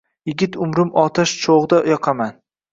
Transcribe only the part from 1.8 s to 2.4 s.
yoqaman